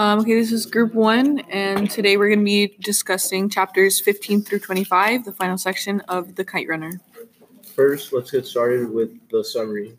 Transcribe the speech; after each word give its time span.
Um, 0.00 0.20
okay, 0.20 0.34
this 0.34 0.50
is 0.50 0.64
group 0.64 0.94
one, 0.94 1.40
and 1.50 1.90
today 1.90 2.16
we're 2.16 2.28
going 2.28 2.38
to 2.38 2.44
be 2.46 2.74
discussing 2.80 3.50
chapters 3.50 4.00
15 4.00 4.40
through 4.40 4.60
25, 4.60 5.26
the 5.26 5.32
final 5.34 5.58
section 5.58 6.00
of 6.08 6.36
The 6.36 6.42
Kite 6.42 6.66
Runner. 6.68 7.02
First, 7.76 8.10
let's 8.14 8.30
get 8.30 8.46
started 8.46 8.90
with 8.90 9.10
the 9.28 9.44
summary. 9.44 9.98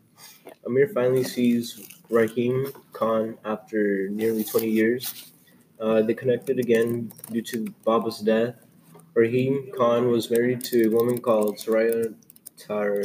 Amir 0.66 0.88
finally 0.88 1.22
sees 1.22 1.88
Rahim 2.10 2.72
Khan 2.92 3.38
after 3.44 4.08
nearly 4.08 4.42
20 4.42 4.68
years. 4.68 5.30
Uh, 5.78 6.02
they 6.02 6.14
connected 6.14 6.58
again 6.58 7.12
due 7.30 7.42
to 7.42 7.72
Baba's 7.84 8.18
death. 8.18 8.56
Rahim 9.14 9.70
Khan 9.76 10.08
was 10.08 10.32
married 10.32 10.64
to 10.64 10.88
a 10.88 10.90
woman 10.90 11.20
called 11.20 11.58
Soraya 11.58 12.12
Tar. 12.58 13.04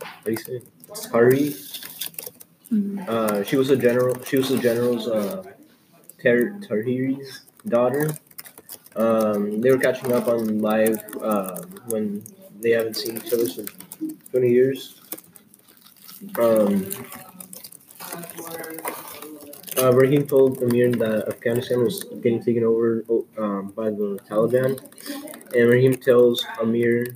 How 0.00 0.22
do 0.24 0.30
you 0.30 0.38
say? 0.38 0.52
it? 0.52 0.68
Tari. 1.12 1.54
Uh, 3.06 3.42
she 3.42 3.56
was 3.56 3.68
a 3.68 3.76
general. 3.76 4.18
She 4.24 4.38
was 4.38 4.48
the 4.48 4.58
general's 4.58 5.06
uh, 5.06 5.42
Tar- 6.22 6.58
Taheri's 6.60 7.42
daughter. 7.66 8.10
Um, 8.96 9.60
they 9.60 9.70
were 9.70 9.78
catching 9.78 10.12
up 10.12 10.28
on 10.28 10.60
live 10.60 10.98
uh, 11.22 11.62
when 11.86 12.22
they 12.60 12.70
haven't 12.70 12.94
seen 12.94 13.16
each 13.18 13.32
other 13.32 13.48
for 13.48 13.64
20 14.32 14.48
years. 14.50 15.00
Um, 16.38 16.86
uh, 19.80 19.92
Rahim 19.92 20.26
told 20.26 20.60
Amir 20.62 20.90
that 20.92 21.28
Afghanistan 21.28 21.84
was 21.84 22.02
getting 22.22 22.42
taken 22.42 22.64
over 22.64 23.04
um, 23.36 23.68
by 23.76 23.90
the 23.90 24.18
Taliban, 24.28 24.80
and 25.54 25.70
Rahim 25.70 25.94
tells 25.94 26.44
Amir 26.60 27.14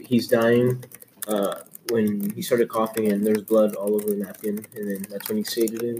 he's 0.00 0.28
dying 0.28 0.82
uh, 1.28 1.56
when 1.90 2.30
he 2.30 2.40
started 2.40 2.68
coughing 2.68 3.12
and 3.12 3.26
there's 3.26 3.42
blood 3.42 3.74
all 3.74 3.94
over 3.94 4.10
the 4.10 4.16
napkin, 4.16 4.64
and 4.74 4.90
then 4.90 5.04
that's 5.10 5.28
when 5.28 5.36
he 5.38 5.44
sated 5.44 5.82
him. 5.82 5.98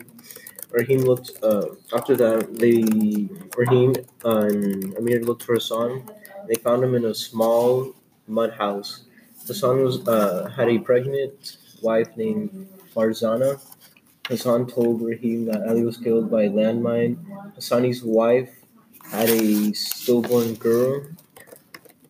Rahim 0.74 1.02
looked. 1.02 1.30
Uh, 1.40 1.66
after 1.94 2.16
that, 2.16 2.52
they 2.58 2.82
uh, 4.24 4.46
and 4.46 4.96
Amir 4.98 5.20
looked 5.22 5.44
for 5.44 5.54
Hassan. 5.54 6.10
They 6.48 6.56
found 6.56 6.82
him 6.82 6.94
in 6.96 7.04
a 7.04 7.14
small 7.14 7.94
mud 8.26 8.54
house. 8.54 9.04
Hassan 9.46 9.84
was 9.84 10.06
uh, 10.08 10.50
had 10.56 10.68
a 10.68 10.78
pregnant 10.78 11.58
wife 11.80 12.16
named 12.16 12.66
Farzana. 12.92 13.60
Hassan 14.26 14.66
told 14.66 15.00
Rahim 15.00 15.44
that 15.46 15.62
Ali 15.68 15.84
was 15.84 15.96
killed 15.96 16.28
by 16.28 16.44
a 16.44 16.50
landmine. 16.50 17.18
Hassani's 17.56 18.02
wife 18.02 18.50
had 19.12 19.28
a 19.28 19.72
stillborn 19.74 20.54
girl, 20.54 21.06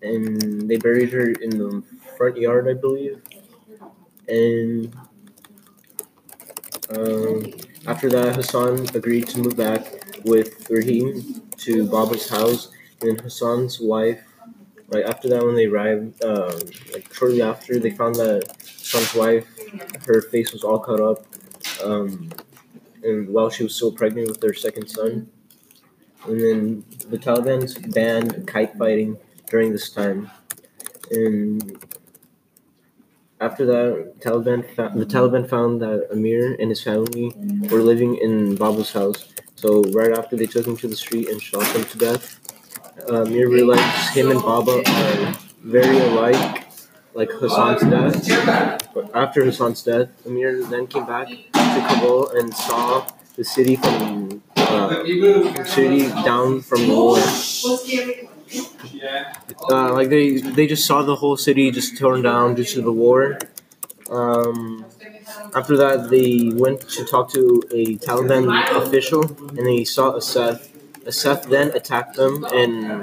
and 0.01 0.71
they 0.71 0.79
buried 0.79 1.13
her 1.13 1.27
in 1.33 1.51
the 1.59 1.83
front 2.17 2.39
yard, 2.39 2.69
I 2.69 2.75
believe. 2.75 3.21
And 4.27 4.97
um, 6.97 7.53
after 7.87 8.09
that, 8.11 8.37
Hassan 8.37 8.87
agreed 8.95 9.29
to 9.29 9.41
move 9.41 9.57
back 9.57 9.87
with 10.25 10.69
Rahim 10.71 11.43
to 11.59 11.87
Baba's 11.89 12.29
house, 12.29 12.71
and 13.01 13.21
Hassan's 13.21 13.81
wife. 13.81 14.23
Like 14.89 15.05
after 15.05 15.29
that, 15.29 15.45
when 15.45 15.55
they 15.55 15.67
arrived, 15.67 16.23
um, 16.25 16.59
like 16.93 17.13
shortly 17.13 17.43
after, 17.43 17.79
they 17.79 17.91
found 17.91 18.15
that 18.17 18.45
Hassan's 18.63 19.15
wife, 19.15 19.47
her 20.07 20.23
face 20.23 20.53
was 20.53 20.65
all 20.65 20.79
cut 20.79 21.01
up, 21.01 21.27
um, 21.83 22.31
and 23.03 23.29
while 23.29 23.51
she 23.51 23.65
was 23.65 23.75
still 23.75 23.93
pregnant 23.93 24.29
with 24.29 24.41
their 24.41 24.55
second 24.55 24.89
son. 24.89 25.31
And 26.27 26.41
then 26.41 26.85
the 27.11 27.19
Taliban 27.19 27.93
banned 27.93 28.47
kite 28.47 28.79
fighting 28.79 29.19
during 29.51 29.73
this 29.73 29.91
time, 29.91 30.31
and 31.11 31.79
after 33.41 33.67
that, 33.67 34.21
Taliban 34.21 34.65
fa- 34.75 34.93
the 34.95 35.05
Taliban 35.07 35.49
found 35.49 35.81
that 35.83 36.09
Amir 36.13 36.57
and 36.59 36.71
his 36.71 36.83
family 36.83 37.33
were 37.71 37.83
living 37.83 38.17
in 38.17 38.55
Baba's 38.57 38.93
house. 38.93 39.29
So 39.57 39.83
right 39.93 40.13
after 40.17 40.37
they 40.37 40.47
took 40.47 40.67
him 40.67 40.77
to 40.79 40.89
the 40.89 40.97
street 40.97 41.29
and 41.29 41.41
shot 41.41 41.67
him 41.75 41.85
to 41.85 41.99
death, 41.99 42.41
uh, 43.11 43.23
Amir 43.23 43.49
realized 43.49 44.15
him 44.15 44.31
and 44.31 44.41
Baba 44.41 44.83
are 44.87 45.35
very 45.63 45.99
alike, 45.99 46.67
like 47.15 47.31
Hassan's 47.33 47.83
death. 47.83 48.89
But 48.95 49.15
after 49.15 49.45
Hassan's 49.45 49.83
death, 49.83 50.09
Amir 50.27 50.65
then 50.65 50.87
came 50.87 51.07
back 51.07 51.29
to 51.29 51.87
Kabul 51.89 52.29
and 52.31 52.55
saw 52.55 53.07
the 53.37 53.45
city 53.45 53.77
from 53.77 54.43
uh, 54.57 55.03
city 55.65 56.09
down 56.25 56.61
from 56.63 56.87
the 56.87 56.95
war. 56.95 57.19
Uh, 59.71 59.93
like 59.93 60.09
they 60.09 60.39
they 60.39 60.67
just 60.67 60.87
saw 60.87 61.03
the 61.03 61.17
whole 61.17 61.37
city 61.37 61.71
just 61.71 61.97
torn 61.99 62.23
down 62.23 62.55
due 62.55 62.65
to 62.65 62.83
the 62.83 62.93
war. 62.93 63.39
Um, 64.11 64.85
after 65.55 65.77
that, 65.77 66.11
they 66.11 66.51
went 66.55 66.81
to 66.91 67.05
talk 67.05 67.33
to 67.33 67.63
a 67.73 67.97
Taliban 67.97 68.47
official, 68.77 69.25
and 69.57 69.67
they 69.67 69.85
saw 69.85 70.13
Assef. 70.13 70.69
Assef 71.07 71.49
then 71.49 71.71
attacked 71.73 72.17
them 72.17 72.45
and 72.53 73.03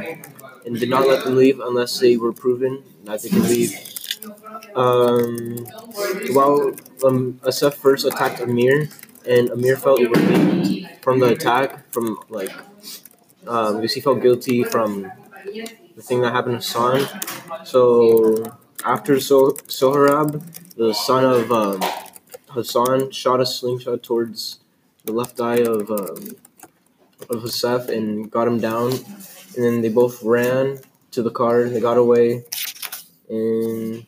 and 0.66 0.80
did 0.80 0.90
not 0.90 1.08
let 1.08 1.24
them 1.24 1.36
leave 1.36 1.60
unless 1.60 2.00
they 2.00 2.18
were 2.18 2.34
proven 2.34 2.84
that 3.06 3.22
they 3.22 3.30
could 3.30 3.44
leave. 3.44 3.74
Um, 4.76 5.66
while 6.34 6.74
um, 7.04 7.40
Assef 7.44 7.74
first 7.74 8.06
attacked 8.06 8.40
Amir, 8.40 8.90
and 9.28 9.50
Amir 9.50 9.78
felt 9.78 10.00
relieved 10.00 10.90
from 11.02 11.20
the 11.20 11.28
attack, 11.28 11.92
from 11.92 12.20
like 12.30 12.52
um, 13.48 13.78
because 13.78 13.94
he 13.94 14.02
felt 14.02 14.22
guilty 14.22 14.64
from 14.64 15.12
the 15.46 16.02
thing 16.02 16.22
that 16.22 16.32
happened 16.34 16.62
to 16.62 16.68
Hassan. 16.68 17.66
So 17.66 18.58
after 18.86 19.20
so- 19.20 19.52
Sohrab, 19.68 20.42
the 20.76 20.94
son 20.94 21.24
of 21.26 21.52
um, 21.52 21.82
Hassan, 22.50 23.12
shot 23.12 23.40
a 23.40 23.46
slingshot 23.46 24.04
towards 24.04 24.60
the 25.06 25.12
left 25.12 25.40
eye 25.40 25.60
of 25.62 25.90
um, 25.92 26.36
of 27.30 27.44
Assef 27.44 27.90
and 27.90 28.30
got 28.32 28.48
him 28.48 28.60
down. 28.60 28.92
And 29.56 29.64
then 29.66 29.82
they 29.82 29.90
both 29.90 30.24
ran 30.24 30.80
to 31.12 31.22
the 31.22 31.30
car. 31.30 31.62
and 31.62 31.76
They 31.76 31.82
got 31.82 31.98
away, 31.98 32.46
and 33.30 34.06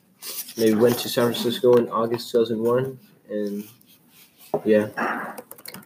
they 0.56 0.74
went 0.74 1.00
to 1.00 1.10
San 1.10 1.32
Francisco 1.34 1.76
in 1.76 1.90
August 1.90 2.32
2001. 2.32 3.00
And 3.30 3.68
yeah, 4.64 5.36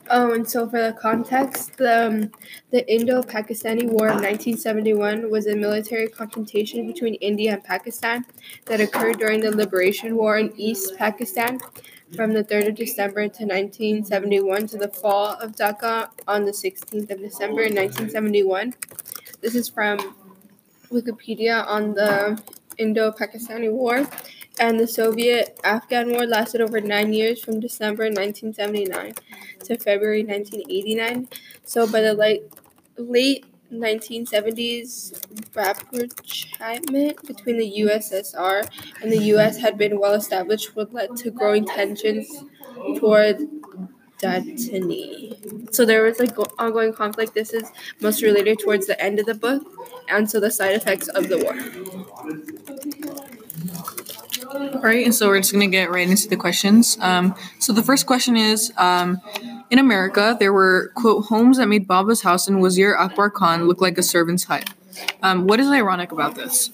Um, 0.09 0.33
and 0.33 0.49
so 0.49 0.69
for 0.69 0.81
the 0.81 0.93
context, 0.93 1.77
the, 1.77 2.07
um, 2.07 2.31
the 2.71 2.89
Indo-Pakistani 2.91 3.85
War 3.85 4.07
of 4.07 4.15
1971 4.15 5.29
was 5.29 5.47
a 5.47 5.55
military 5.55 6.07
confrontation 6.07 6.87
between 6.87 7.15
India 7.15 7.53
and 7.53 7.63
Pakistan 7.63 8.25
that 8.65 8.79
occurred 8.79 9.19
during 9.19 9.41
the 9.41 9.51
Liberation 9.51 10.15
War 10.15 10.37
in 10.37 10.53
East 10.55 10.95
Pakistan 10.97 11.59
from 12.15 12.31
the 12.31 12.43
3rd 12.43 12.69
of 12.69 12.75
December 12.75 13.27
to 13.27 13.43
1971 13.43 14.67
to 14.67 14.77
the 14.77 14.87
fall 14.87 15.33
of 15.41 15.53
Dhaka 15.53 16.09
on 16.27 16.45
the 16.45 16.51
16th 16.51 17.11
of 17.11 17.19
December 17.19 17.63
in 17.63 17.75
1971. 17.75 18.73
This 19.41 19.55
is 19.55 19.67
from 19.67 20.15
Wikipedia 20.89 21.67
on 21.67 21.93
the 21.93 22.41
Indo-Pakistani 22.77 23.71
War. 23.71 24.07
And 24.59 24.79
the 24.79 24.87
Soviet 24.87 25.59
Afghan 25.63 26.09
War 26.11 26.25
lasted 26.25 26.61
over 26.61 26.81
nine 26.81 27.13
years 27.13 27.43
from 27.43 27.59
December 27.59 28.09
1979 28.09 29.13
to 29.65 29.77
February 29.77 30.23
1989. 30.23 31.27
So 31.63 31.85
by 31.85 32.01
the 32.01 32.13
late, 32.13 32.43
late 32.97 33.45
1970s, 33.71 35.13
rapprochement 35.53 37.25
between 37.27 37.57
the 37.57 37.65
USSR 37.67 38.63
and 39.01 39.11
the 39.11 39.19
US 39.35 39.57
had 39.57 39.77
been 39.77 39.99
well 39.99 40.13
established, 40.13 40.75
would 40.75 40.91
led 40.93 41.15
to 41.17 41.29
growing 41.29 41.65
tensions 41.65 42.43
toward 42.97 43.37
Datani. 44.21 45.73
So 45.73 45.85
there 45.85 46.03
was 46.03 46.17
go- 46.17 46.47
ongoing 46.57 46.93
conflict. 46.93 47.33
This 47.35 47.53
is 47.53 47.71
most 48.01 48.23
related 48.23 48.59
towards 48.59 48.87
the 48.87 48.99
end 49.01 49.19
of 49.19 49.27
the 49.27 49.35
book, 49.35 49.63
and 50.09 50.29
so 50.29 50.39
the 50.39 50.49
side 50.51 50.73
effects 50.75 51.07
of 51.09 51.29
the 51.29 51.37
war. 51.37 52.06
All 54.57 54.81
right, 54.81 55.05
and 55.05 55.13
so 55.13 55.27
we're 55.27 55.39
just 55.39 55.51
going 55.51 55.69
to 55.69 55.71
get 55.71 55.91
right 55.91 56.07
into 56.07 56.27
the 56.27 56.37
questions. 56.37 56.97
Um, 56.99 57.35
so 57.59 57.73
the 57.73 57.83
first 57.83 58.05
question 58.05 58.35
is 58.35 58.73
um, 58.77 59.21
In 59.69 59.79
America, 59.79 60.35
there 60.39 60.53
were, 60.53 60.91
quote, 60.95 61.25
homes 61.25 61.57
that 61.57 61.67
made 61.67 61.87
Baba's 61.87 62.21
house 62.21 62.47
and 62.47 62.61
Wazir 62.61 62.95
Akbar 62.97 63.29
Khan 63.29 63.67
look 63.67 63.81
like 63.81 63.97
a 63.97 64.03
servant's 64.03 64.45
hut. 64.45 64.69
Um, 65.21 65.47
what 65.47 65.59
is 65.59 65.67
ironic 65.69 66.11
about 66.11 66.35
this? 66.35 66.71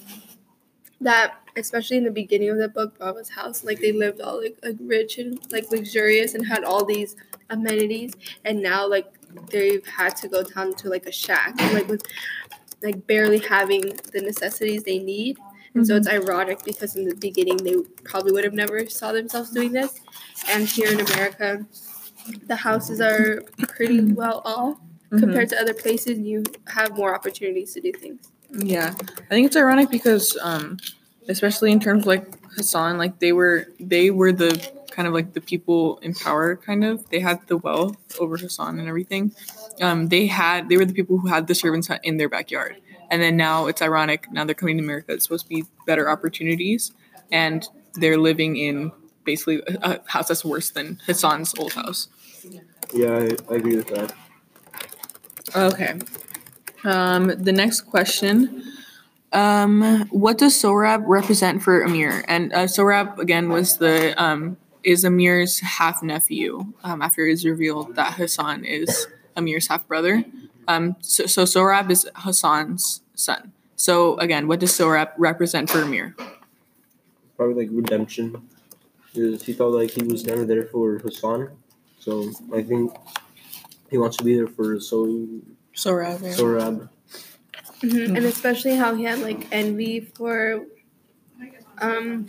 that 1.03 1.35
especially 1.56 1.97
in 1.97 2.03
the 2.03 2.12
beginning 2.12 2.50
of 2.50 2.57
the 2.57 2.68
book 2.68 2.97
Baba's 2.97 3.30
house 3.30 3.63
like 3.63 3.80
they 3.80 3.91
lived 3.91 4.21
all 4.21 4.41
like, 4.41 4.57
like 4.63 4.77
rich 4.80 5.18
and 5.18 5.39
like 5.51 5.69
luxurious 5.71 6.33
and 6.33 6.47
had 6.47 6.63
all 6.63 6.83
these 6.83 7.15
amenities 7.50 8.13
and 8.44 8.62
now 8.62 8.88
like 8.88 9.07
they've 9.50 9.85
had 9.85 10.15
to 10.15 10.27
go 10.27 10.44
down 10.44 10.74
to 10.74 10.89
like 10.89 11.06
a 11.06 11.12
shack 11.12 11.56
like 11.74 11.88
with 11.88 12.03
like 12.81 13.06
barely 13.06 13.39
having 13.39 13.81
the 14.13 14.21
necessities 14.21 14.83
they 14.83 15.00
need 15.00 15.38
and 15.73 15.87
so 15.87 15.95
it's 15.95 16.07
ironic 16.07 16.63
because 16.63 16.95
in 16.95 17.05
the 17.05 17.15
beginning 17.15 17.57
they 17.57 17.75
probably 18.03 18.31
would 18.31 18.43
have 18.43 18.53
never 18.53 18.87
saw 18.87 19.11
themselves 19.11 19.51
doing 19.51 19.71
this. 19.71 20.01
And 20.49 20.67
here 20.67 20.91
in 20.91 20.99
america 20.99 21.65
the 22.47 22.55
houses 22.55 23.01
are 23.01 23.41
pretty 23.67 24.01
well 24.13 24.41
off 24.45 24.77
compared 25.19 25.49
to 25.49 25.59
other 25.59 25.73
places. 25.73 26.19
You 26.19 26.43
have 26.67 26.95
more 26.95 27.13
opportunities 27.13 27.73
to 27.73 27.81
do 27.81 27.91
things. 27.91 28.31
Yeah, 28.51 28.93
I 28.97 29.29
think 29.29 29.47
it's 29.47 29.55
ironic 29.55 29.89
because, 29.89 30.37
um, 30.41 30.77
especially 31.27 31.71
in 31.71 31.79
terms 31.79 32.03
of, 32.03 32.07
like 32.07 32.25
Hassan, 32.55 32.97
like 32.97 33.19
they 33.19 33.31
were 33.31 33.67
they 33.79 34.11
were 34.11 34.31
the 34.31 34.51
kind 34.91 35.07
of 35.07 35.13
like 35.13 35.33
the 35.33 35.41
people 35.41 35.97
in 35.99 36.13
power, 36.13 36.55
kind 36.55 36.83
of. 36.83 37.09
They 37.09 37.19
had 37.19 37.45
the 37.47 37.57
wealth 37.57 37.97
over 38.19 38.37
Hassan 38.37 38.79
and 38.79 38.87
everything. 38.87 39.33
Um, 39.81 40.09
they 40.09 40.27
had 40.27 40.69
they 40.69 40.77
were 40.77 40.85
the 40.85 40.93
people 40.93 41.17
who 41.17 41.27
had 41.27 41.47
the 41.47 41.55
servants 41.55 41.89
in 42.03 42.17
their 42.17 42.29
backyard, 42.29 42.77
and 43.13 43.21
then 43.21 43.38
now 43.38 43.68
it's 43.68 43.83
ironic. 43.83 44.25
Now 44.31 44.44
they're 44.44 44.56
coming 44.56 44.77
to 44.80 44.83
America. 44.83 45.13
It's 45.13 45.25
supposed 45.25 45.45
to 45.45 45.50
be 45.50 45.65
better 45.86 46.10
opportunities, 46.10 46.94
and 47.31 47.63
they're 47.94 48.18
living 48.18 48.57
in 48.57 48.92
basically 49.24 49.62
a, 49.68 50.00
house 50.07 50.30
that's 50.30 50.44
worse 50.44 50.71
than 50.71 51.00
Hassan's 51.06 51.54
old 51.60 51.74
house. 51.74 52.07
Yeah, 52.92 53.12
I, 53.12 53.54
I 53.54 53.57
agree 53.57 53.75
with 53.75 53.88
that. 53.89 54.13
Okay. 55.56 56.00
Um, 56.83 57.27
the 57.27 57.51
next 57.51 57.81
question. 57.81 58.63
Um, 59.31 60.07
what 60.09 60.39
does 60.39 60.59
Sohrab 60.59 61.04
represent 61.06 61.62
for 61.62 61.83
Amir? 61.83 62.25
And 62.27 62.51
uh, 62.51 62.66
Sohrab 62.66 63.19
again 63.19 63.50
was 63.50 63.77
the 63.77 64.19
um, 64.21 64.57
is 64.83 65.06
Amir's 65.06 65.59
half 65.59 66.01
nephew. 66.01 66.74
Um, 66.83 67.04
after 67.04 67.27
it 67.27 67.33
is 67.33 67.45
revealed 67.45 67.95
that 67.95 68.13
Hassan 68.13 68.66
is 68.66 69.06
Amir's 69.38 69.68
half 69.68 69.88
brother. 69.88 70.25
Um, 70.68 70.95
so, 71.01 71.27
so 71.27 71.44
Sohrab 71.44 71.92
is 71.92 72.09
Hassan's 72.16 73.02
son. 73.15 73.51
So 73.75 74.18
again, 74.18 74.48
what 74.48 74.60
does 74.60 74.71
Sohrab 74.71 75.12
represent 75.18 75.69
for 75.69 75.81
Amir? 75.81 76.15
Probably 77.38 77.65
like 77.65 77.75
redemption. 77.75 78.50
Because 79.13 79.44
he 79.44 79.54
felt 79.54 79.74
like 79.74 79.92
he 79.92 80.04
was 80.04 80.25
never 80.25 80.45
there 80.45 80.65
for 80.65 81.00
his 81.00 81.19
son. 81.19 81.50
So 82.00 82.31
I 82.54 82.63
think 82.63 82.95
he 83.89 83.98
wants 83.98 84.18
to 84.18 84.24
be 84.24 84.36
there 84.36 84.48
for 84.48 84.80
so 84.80 85.06
Sohrab. 85.75 86.21
Yeah. 86.21 86.33
Sohrab. 86.33 86.89
hmm 87.81 88.15
And 88.15 88.25
especially 88.25 88.75
how 88.75 88.95
he 88.95 89.04
had 89.04 89.19
like 89.19 89.48
envy 89.51 90.00
for, 90.01 90.66
um, 91.80 92.27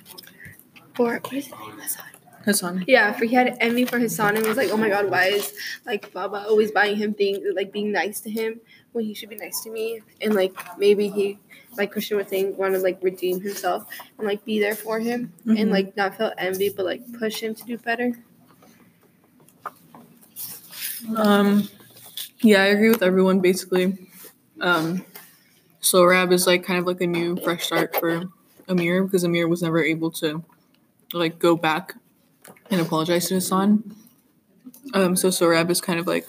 for 0.94 1.20
what 1.20 1.32
is 1.32 1.46
his 1.46 1.52
it? 1.52 1.54
Hassan. 1.54 2.04
Hassan. 2.44 2.84
Yeah, 2.86 3.12
for 3.12 3.24
he 3.24 3.34
had 3.34 3.56
envy 3.60 3.86
for 3.86 3.98
Hassan 3.98 4.36
and 4.36 4.46
was 4.46 4.56
like, 4.58 4.70
oh 4.70 4.76
my 4.76 4.88
god, 4.88 5.10
why 5.10 5.26
is 5.28 5.54
like 5.86 6.12
Baba 6.12 6.44
always 6.46 6.70
buying 6.72 6.96
him 6.96 7.14
things, 7.14 7.38
like 7.54 7.72
being 7.72 7.90
nice 7.92 8.20
to 8.20 8.30
him 8.30 8.60
when 8.94 9.04
he 9.04 9.12
should 9.14 9.28
be 9.28 9.36
nice 9.36 9.62
to 9.62 9.70
me? 9.70 10.00
And 10.20 10.34
like 10.34 10.54
maybe 10.78 11.08
he, 11.08 11.38
like 11.76 11.92
Christian 11.92 12.16
was 12.16 12.28
saying, 12.28 12.56
want 12.56 12.74
to 12.74 12.80
like 12.80 12.98
redeem 13.02 13.40
himself 13.40 13.86
and 14.18 14.26
like 14.26 14.44
be 14.44 14.58
there 14.60 14.74
for 14.76 14.98
him 15.00 15.32
Mhm. 15.46 15.60
and 15.60 15.70
like 15.70 15.96
not 15.96 16.16
feel 16.16 16.32
envy, 16.38 16.68
but 16.70 16.84
like 16.86 17.02
push 17.18 17.40
him 17.40 17.54
to 17.54 17.64
do 17.64 17.76
better. 17.78 18.16
Um, 21.16 21.68
yeah, 22.40 22.62
I 22.62 22.66
agree 22.66 22.88
with 22.88 23.02
everyone 23.02 23.40
basically. 23.40 23.98
Um, 24.60 25.04
Sohrab 25.82 26.32
is 26.32 26.46
like 26.46 26.64
kind 26.64 26.78
of 26.78 26.86
like 26.86 27.00
a 27.00 27.06
new 27.06 27.36
fresh 27.36 27.64
start 27.64 27.94
for 27.96 28.22
Amir 28.68 29.04
because 29.04 29.24
Amir 29.24 29.48
was 29.48 29.62
never 29.62 29.82
able 29.82 30.10
to 30.12 30.42
like 31.12 31.38
go 31.38 31.56
back 31.56 31.94
and 32.70 32.80
apologize 32.80 33.28
to 33.28 33.34
Hassan. 33.34 33.94
Um, 34.94 35.16
so 35.16 35.28
Sohrab 35.28 35.70
is 35.70 35.80
kind 35.80 35.98
of 35.98 36.06
like 36.06 36.26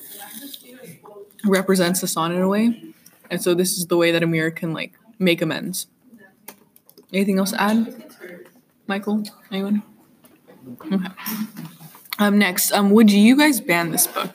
represents 1.46 2.02
Hassan 2.02 2.32
in 2.32 2.42
a 2.42 2.48
way, 2.48 2.82
and 3.30 3.42
so 3.42 3.54
this 3.54 3.78
is 3.78 3.88
the 3.88 3.98
way 3.98 4.12
that 4.12 4.24
Amir 4.24 4.52
can 4.52 4.74
like 4.74 4.94
make 5.20 5.42
amends. 5.42 5.88
Anything 7.14 7.40
else 7.40 7.52
to 7.52 7.62
add, 7.62 8.12
Michael? 8.88 9.24
Anyone? 9.52 9.84
Okay. 10.82 10.98
Um, 12.18 12.40
next, 12.40 12.72
um, 12.72 12.92
would 12.92 13.12
you 13.12 13.38
guys 13.38 13.60
ban 13.62 13.92
this 13.92 14.08
book? 14.08 14.32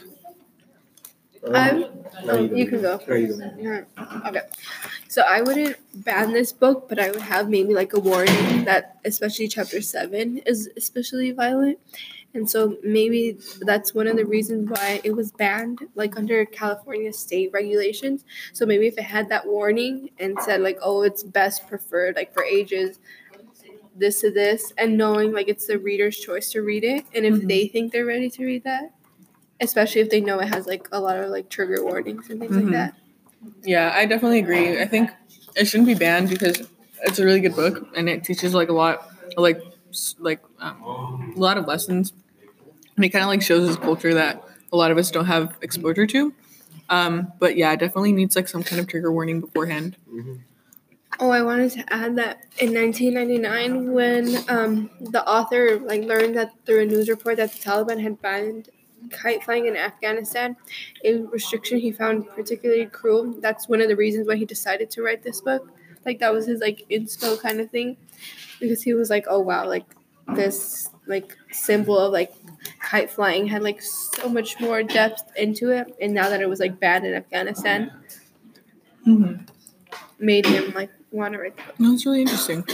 I'm, 1.53 1.81
No, 2.25 2.33
oh, 2.33 2.41
you 2.41 2.57
you 2.57 2.67
can 2.67 2.83
go. 2.83 3.01
No, 3.09 3.15
you 3.15 3.29
don't. 3.29 3.59
Yeah. 3.59 3.85
Okay. 4.27 4.43
So 5.09 5.23
I 5.23 5.41
wouldn't 5.41 5.77
ban 6.05 6.33
this 6.33 6.53
book, 6.53 6.89
but 6.89 6.99
I 6.99 7.11
would 7.11 7.23
have 7.23 7.49
maybe 7.49 7.73
like 7.75 7.95
a 7.95 8.01
warning 8.01 8.65
that 8.65 8.99
especially 9.05 9.49
chapter 9.49 9.81
seven 9.81 10.39
is 10.39 10.69
especially 10.77 11.33
violent. 11.33 11.79
And 12.33 12.49
so 12.49 12.77
maybe 12.85 13.39
that's 13.61 13.93
one 13.95 14.07
of 14.07 14.17
the 14.17 14.25
reasons 14.25 14.71
why 14.71 15.01
it 15.03 15.17
was 15.17 15.33
banned, 15.33 15.81
like 15.97 16.17
under 16.17 16.45
California 16.45 17.13
state 17.13 17.51
regulations. 17.53 18.25
So 18.53 18.65
maybe 18.67 18.87
if 18.87 18.97
it 18.99 19.03
had 19.05 19.29
that 19.31 19.47
warning 19.47 20.11
and 20.19 20.39
said 20.41 20.61
like, 20.61 20.79
oh, 20.83 21.03
it's 21.03 21.23
best 21.25 21.67
preferred 21.69 22.15
like 22.17 22.33
for 22.33 22.45
ages 22.45 22.99
this 23.97 24.21
to 24.21 24.31
this, 24.31 24.73
and 24.79 24.97
knowing 24.97 25.33
like 25.33 25.49
it's 25.49 25.67
the 25.67 25.79
reader's 25.79 26.17
choice 26.17 26.51
to 26.53 26.63
read 26.63 26.85
it, 26.85 27.05
and 27.15 27.27
if 27.27 27.35
Mhm. 27.35 27.49
they 27.49 27.67
think 27.69 27.93
they're 27.93 28.07
ready 28.07 28.31
to 28.31 28.45
read 28.47 28.65
that, 28.65 28.93
especially 29.61 30.01
if 30.01 30.09
they 30.11 30.21
know 30.21 30.39
it 30.39 30.49
has 30.49 30.67
like 30.67 30.89
a 30.93 31.01
lot 31.01 31.17
of 31.19 31.29
like 31.31 31.49
trigger 31.51 31.85
warnings 31.85 32.31
and 32.31 32.41
things 32.41 32.53
Mhm. 32.53 32.63
like 32.63 32.73
that. 32.73 32.95
Yeah, 33.65 33.93
I 33.95 34.07
definitely 34.07 34.39
agree. 34.39 34.81
I 34.81 34.87
think 34.87 35.11
it 35.57 35.67
shouldn't 35.67 35.89
be 35.89 35.95
banned 35.95 36.31
because 36.31 36.63
it's 37.03 37.19
a 37.19 37.25
really 37.25 37.41
good 37.41 37.57
book 37.57 37.89
and 37.97 38.09
it 38.09 38.25
teaches 38.25 38.55
like 38.55 38.69
a 38.69 38.73
lot, 38.73 39.07
like 39.37 39.59
s- 39.59 39.63
like 40.19 40.41
um, 40.59 41.33
a 41.37 41.39
lot 41.39 41.59
of 41.59 41.67
lessons, 41.67 42.13
and 42.97 43.05
it 43.05 43.11
kind 43.11 43.23
of 43.23 43.29
like 43.29 43.43
shows 43.43 43.67
this 43.67 43.77
culture 43.77 44.15
that 44.15 44.43
a 44.73 44.77
lot 44.77 44.91
of 44.91 44.99
us 44.99 45.11
don't 45.11 45.27
have 45.27 45.57
exposure 45.63 46.07
to. 46.07 46.35
Um, 46.89 47.33
but 47.39 47.57
yeah, 47.57 47.75
definitely 47.77 48.13
needs 48.13 48.37
like 48.37 48.49
some 48.49 48.63
kind 48.63 48.81
of 48.81 48.87
trigger 48.89 49.13
warning 49.13 49.41
beforehand. 49.41 49.97
Oh, 51.19 51.31
I 51.31 51.43
wanted 51.43 51.73
to 51.73 51.93
add 51.93 52.17
that 52.17 52.47
in 52.59 52.75
1999, 52.75 53.93
when 53.93 54.37
um, 54.49 54.91
the 55.01 55.27
author 55.29 55.79
like 55.79 56.03
learned 56.03 56.37
that 56.37 56.53
through 56.65 56.83
a 56.83 56.87
news 56.87 57.09
report 57.09 57.37
that 57.37 57.53
the 57.53 57.59
Taliban 57.59 58.01
had 58.01 58.21
banned 58.23 58.71
kite 59.11 59.43
flying 59.45 59.67
in 59.67 59.77
Afghanistan, 59.77 60.57
a 61.05 61.17
restriction 61.17 61.79
he 61.79 61.93
found 61.93 62.29
particularly 62.31 62.87
cruel. 62.87 63.35
That's 63.41 63.69
one 63.69 63.81
of 63.81 63.89
the 63.89 63.97
reasons 63.97 64.27
why 64.27 64.37
he 64.37 64.45
decided 64.45 64.91
to 64.91 65.03
write 65.03 65.23
this 65.23 65.41
book. 65.41 65.69
Like 66.05 66.19
that 66.21 66.33
was 66.33 66.47
his 66.47 66.61
like 66.61 66.87
inspo 66.91 67.41
kind 67.41 67.61
of 67.61 67.71
thing, 67.71 67.97
because 68.59 68.83
he 68.83 68.95
was 68.95 69.11
like, 69.11 69.27
oh 69.29 69.41
wow, 69.41 69.67
like 69.67 69.85
this 70.35 70.89
like 71.07 71.37
symbol 71.51 71.99
of 71.99 72.13
like 72.13 72.33
kite 72.81 73.11
flying 73.11 73.47
had 73.49 73.63
like 73.63 73.83
so 73.83 74.29
much 74.29 74.61
more 74.61 74.83
depth 74.83 75.31
into 75.37 75.71
it, 75.71 75.95
and 76.01 76.15
now 76.15 76.29
that 76.29 76.41
it 76.41 76.49
was 76.49 76.61
like 76.61 76.81
banned 76.81 77.07
in 77.07 77.15
Afghanistan, 77.15 77.91
made 80.19 80.47
him 80.47 80.73
like 80.75 80.91
want 81.11 81.35
to 81.35 81.41
write 81.41 81.57
the 81.57 81.63
book. 81.63 81.75
It's 81.81 82.07
really 82.07 82.23
interesting. 82.23 82.65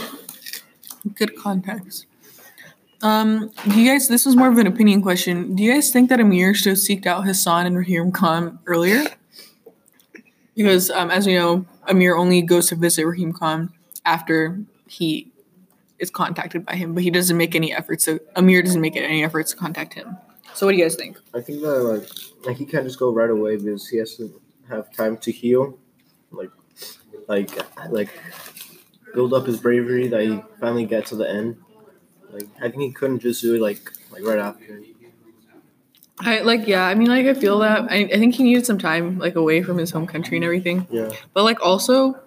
Good 1.15 1.35
context. 1.37 2.05
Um, 3.01 3.51
do 3.69 3.79
you 3.79 3.89
guys? 3.91 4.07
This 4.07 4.25
was 4.25 4.35
more 4.35 4.49
of 4.49 4.57
an 4.57 4.67
opinion 4.67 5.01
question. 5.01 5.55
Do 5.55 5.63
you 5.63 5.73
guys 5.73 5.91
think 5.91 6.09
that 6.09 6.19
Amir 6.19 6.53
should 6.53 6.69
have 6.69 6.77
seeked 6.77 7.05
out 7.05 7.25
Hassan 7.25 7.65
and 7.65 7.77
Rahim 7.77 8.11
Khan 8.11 8.59
earlier? 8.65 9.03
Because, 10.55 10.89
um, 10.89 11.11
as 11.11 11.27
we 11.27 11.35
know, 11.35 11.65
Amir 11.87 12.15
only 12.15 12.41
goes 12.41 12.67
to 12.69 12.75
visit 12.75 13.05
Rahim 13.05 13.33
Khan 13.33 13.73
after 14.05 14.59
he 14.87 15.31
is 15.99 16.09
contacted 16.09 16.65
by 16.65 16.75
him, 16.75 16.93
but 16.93 17.03
he 17.03 17.09
doesn't 17.09 17.37
make 17.37 17.55
any 17.55 17.73
efforts. 17.73 18.05
So 18.05 18.19
Amir 18.35 18.61
doesn't 18.61 18.81
make 18.81 18.95
any 18.95 19.23
efforts 19.23 19.51
to 19.51 19.57
contact 19.57 19.93
him. 19.93 20.17
So, 20.53 20.65
what 20.65 20.71
do 20.71 20.77
you 20.77 20.83
guys 20.83 20.95
think? 20.95 21.17
I 21.33 21.41
think 21.41 21.61
that 21.61 21.83
like 21.83 22.09
like 22.45 22.57
he 22.57 22.65
can't 22.65 22.85
just 22.85 22.99
go 22.99 23.13
right 23.13 23.29
away 23.29 23.57
because 23.57 23.87
he 23.87 23.97
has 23.97 24.15
to 24.17 24.41
have 24.69 24.91
time 24.91 25.17
to 25.17 25.31
heal, 25.31 25.77
like 26.31 26.49
like 27.27 27.51
like 27.89 28.09
build 29.13 29.33
up 29.33 29.45
his 29.45 29.59
bravery 29.59 30.07
that 30.07 30.21
he 30.21 30.41
finally 30.59 30.85
get 30.85 31.05
to 31.07 31.15
the 31.15 31.29
end. 31.29 31.57
Like 32.31 32.47
I 32.59 32.69
think 32.69 32.81
he 32.81 32.91
couldn't 32.91 33.19
just 33.19 33.41
do 33.41 33.55
it 33.55 33.61
like 33.61 33.91
like 34.11 34.23
right 34.23 34.39
after. 34.39 34.81
I 36.19 36.39
like, 36.39 36.67
yeah. 36.67 36.85
I 36.85 36.95
mean, 36.95 37.09
like, 37.09 37.25
I 37.25 37.33
feel 37.33 37.59
that. 37.59 37.91
I, 37.91 37.97
I 38.05 38.17
think 38.17 38.35
he 38.35 38.43
needed 38.43 38.65
some 38.65 38.79
time, 38.79 39.19
like, 39.19 39.35
away 39.35 39.61
from 39.61 39.77
his 39.77 39.91
home 39.91 40.07
country 40.07 40.37
and 40.37 40.43
everything. 40.43 40.87
Yeah. 40.89 41.11
But 41.33 41.43
like 41.43 41.61
also, 41.61 42.19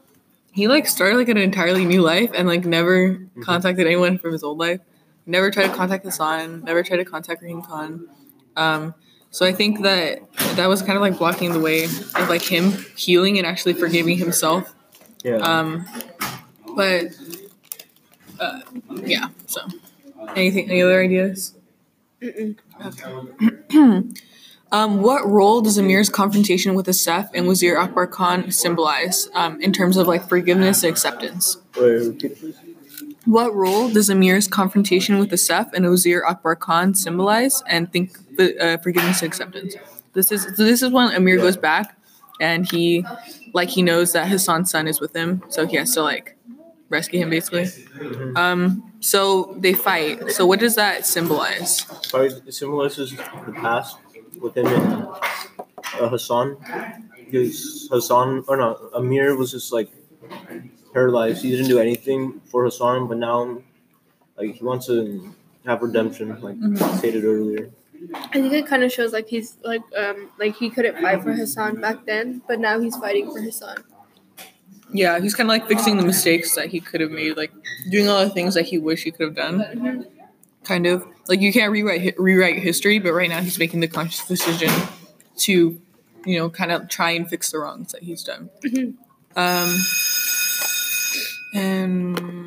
he 0.53 0.69
like 0.69 0.87
started 0.87 1.17
like 1.17 1.29
an 1.29 1.37
entirely 1.37 1.85
new 1.85 2.03
life 2.03 2.31
and 2.35 2.49
like 2.49 2.65
never 2.65 3.19
contacted 3.43 3.87
anyone 3.87 4.19
from 4.19 4.33
his 4.33 4.43
old 4.43 4.59
life. 4.59 4.81
Never 5.27 5.51
tried 5.51 5.69
to 5.69 5.75
contact 5.75 6.05
Hassan. 6.05 6.65
Never 6.65 6.83
tried 6.83 6.97
to 6.97 7.05
contact 7.05 7.43
Rahim 7.43 7.63
Khan. 7.63 8.09
Um, 8.57 8.95
so 9.31 9.47
I 9.47 9.53
think 9.53 9.83
that 9.83 10.21
that 10.57 10.67
was 10.69 10.83
kind 10.83 10.97
of 10.97 11.03
like 11.03 11.19
blocking 11.19 11.53
the 11.53 11.61
way 11.61 11.85
of 11.85 12.29
like 12.29 12.43
him 12.43 12.73
healing 12.97 13.39
and 13.39 13.47
actually 13.47 13.75
forgiving 13.75 14.17
himself. 14.17 14.75
Yeah. 15.23 15.37
Um, 15.37 15.87
but 16.75 17.07
uh, 18.41 18.61
yeah. 19.05 19.29
So 19.47 19.61
anything? 20.35 20.69
Any 20.69 20.83
other 20.83 21.01
ideas? 21.01 21.55
Mm-mm. 22.21 22.57
Um, 24.73 25.03
what 25.03 25.27
role 25.27 25.61
does 25.61 25.79
Amir's 25.79 26.09
confrontation 26.09 26.75
with 26.75 26.87
Assef 26.87 27.29
and 27.35 27.49
Wazir 27.49 27.77
Akbar 27.77 28.07
Khan 28.07 28.53
symbolize 28.53 29.29
um, 29.35 29.61
in 29.61 29.73
terms 29.73 29.97
of 29.97 30.07
like 30.07 30.29
forgiveness 30.29 30.85
and 30.85 30.93
acceptance? 30.93 31.57
What 33.25 33.53
role 33.55 33.91
does 33.91 34.09
Amir's 34.09 34.47
confrontation 34.47 35.19
with 35.19 35.31
Assef 35.31 35.73
and 35.73 35.85
Wazir 35.91 36.25
Akbar 36.25 36.55
Khan 36.55 36.95
symbolize 36.95 37.63
and 37.67 37.93
think 37.93 38.17
uh, 38.39 38.77
forgiveness 38.79 39.23
and 39.23 39.29
acceptance? 39.29 39.75
This 40.13 40.31
is 40.31 40.43
so 40.43 40.65
this 40.65 40.83
is 40.83 40.93
when 40.93 41.13
Amir 41.15 41.39
goes 41.39 41.57
back 41.57 41.97
and 42.41 42.69
he 42.71 43.05
like 43.53 43.69
he 43.71 43.83
knows 43.83 44.13
that 44.13 44.29
his 44.29 44.45
son's 44.45 44.71
son 44.71 44.87
is 44.87 45.01
with 45.01 45.15
him, 45.15 45.43
so 45.49 45.67
he 45.67 45.77
has 45.77 45.95
to 45.95 46.03
like 46.03 46.37
rescue 46.89 47.21
him 47.21 47.31
basically. 47.31 47.67
Um, 48.37 48.90
so 49.01 49.55
they 49.59 49.73
fight. 49.73 50.31
So 50.33 50.47
what 50.47 50.61
does 50.61 50.75
that 50.77 51.07
symbolize? 51.07 51.83
Probably 52.11 52.29
it 52.47 52.55
symbolizes 52.55 53.11
the 53.17 53.53
past 53.53 53.99
with 54.41 54.57
him 54.57 54.67
and 54.67 55.07
uh, 56.01 56.09
Hassan. 56.09 56.57
Because 57.25 57.89
Hassan, 57.91 58.45
or 58.49 58.57
no, 58.57 58.91
Amir 58.95 59.37
was 59.37 59.53
just 59.53 59.73
like 59.73 59.89
paralyzed. 60.93 61.43
He 61.43 61.51
didn't 61.51 61.69
do 61.69 61.79
anything 61.79 62.41
for 62.47 62.65
Hassan, 62.65 63.07
but 63.09 63.19
now, 63.19 63.63
like, 64.37 64.55
he 64.55 64.65
wants 64.65 64.87
to 64.87 65.33
have 65.67 65.83
redemption, 65.83 66.29
like 66.41 66.57
Mhm. 66.59 66.99
stated 66.99 67.25
earlier. 67.25 67.71
I 68.15 68.41
think 68.41 68.53
it 68.55 68.67
kind 68.67 68.83
of 68.83 68.91
shows 68.91 69.13
like 69.13 69.29
he's 69.29 69.59
like 69.63 69.83
um 69.95 70.31
like 70.39 70.57
he 70.57 70.71
couldn't 70.71 70.97
fight 71.03 71.23
for 71.23 71.33
Hassan 71.33 71.81
back 71.83 72.07
then, 72.07 72.41
but 72.49 72.59
now 72.59 72.81
he's 72.81 72.97
fighting 72.97 73.31
for 73.31 73.41
Hassan. 73.43 73.85
Yeah, 74.93 75.21
he's 75.21 75.35
kind 75.35 75.49
of 75.49 75.51
like 75.51 75.69
fixing 75.69 75.97
the 75.97 76.03
mistakes 76.05 76.55
that 76.55 76.67
he 76.69 76.81
could 76.81 77.01
have 77.01 77.11
made, 77.11 77.37
like 77.37 77.53
doing 77.91 78.09
all 78.09 78.25
the 78.25 78.31
things 78.31 78.55
that 78.55 78.67
he 78.67 78.79
wish 78.79 79.05
he 79.05 79.11
could 79.11 79.25
have 79.27 79.35
done. 79.37 79.59
Mhm. 79.61 80.07
Kind 80.65 80.87
of 80.87 81.07
like 81.29 81.41
you 81.41 81.53
can't 81.53 81.73
rewrite 81.73 82.19
rewrite 82.19 82.59
history, 82.59 82.99
but 82.99 83.13
right 83.13 83.29
now 83.29 83.41
he's 83.41 83.59
making 83.59 83.81
the 83.81 83.89
conscious 83.89 84.27
decision 84.27 84.71
to, 85.39 85.81
you 86.27 86.39
know, 86.39 86.51
kind 86.51 86.71
of 86.73 86.89
try 86.89 87.11
and 87.13 87.29
fix 87.29 87.51
the 87.51 87.59
wrongs 87.59 87.93
that 87.93 88.03
he's 88.03 88.23
done. 88.23 88.51
Mhm. 88.65 88.95
Um, 89.37 89.79
and 91.55 92.40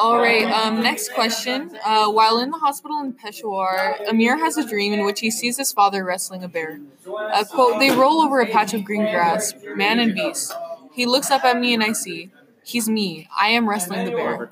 all 0.00 0.18
right. 0.18 0.46
Um, 0.46 0.82
next 0.82 1.12
question. 1.12 1.76
Uh, 1.84 2.10
while 2.10 2.38
in 2.38 2.50
the 2.50 2.58
hospital 2.58 3.00
in 3.00 3.12
Peshawar, 3.12 3.98
Amir 4.08 4.38
has 4.38 4.56
a 4.56 4.66
dream 4.66 4.92
in 4.94 5.04
which 5.04 5.20
he 5.20 5.30
sees 5.30 5.58
his 5.58 5.72
father 5.72 6.04
wrestling 6.04 6.42
a 6.42 6.48
bear. 6.48 6.80
Uh, 7.06 7.44
quote, 7.44 7.78
they 7.78 7.90
roll 7.90 8.22
over 8.22 8.40
a 8.40 8.46
patch 8.46 8.72
of 8.72 8.84
green 8.84 9.02
grass, 9.02 9.52
man 9.76 9.98
and 9.98 10.14
beast. 10.14 10.52
He 10.92 11.04
looks 11.04 11.30
up 11.30 11.44
at 11.44 11.58
me 11.58 11.74
and 11.74 11.82
I 11.82 11.92
see, 11.92 12.30
he's 12.64 12.88
me. 12.88 13.28
I 13.38 13.50
am 13.50 13.68
wrestling 13.68 14.06
the 14.06 14.12
bear. 14.12 14.50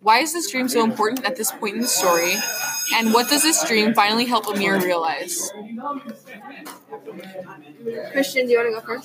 Why 0.00 0.18
is 0.18 0.32
this 0.32 0.50
dream 0.50 0.68
so 0.68 0.84
important 0.84 1.24
at 1.24 1.36
this 1.36 1.50
point 1.52 1.76
in 1.76 1.80
the 1.82 1.88
story? 1.88 2.34
And 2.94 3.12
what 3.12 3.28
does 3.28 3.42
this 3.42 3.62
dream 3.64 3.94
finally 3.94 4.26
help 4.26 4.46
Amir 4.46 4.78
realize? 4.80 5.50
Christian, 8.12 8.46
do 8.46 8.52
you 8.52 8.58
want 8.58 8.74
to 8.74 8.80
go 8.80 9.00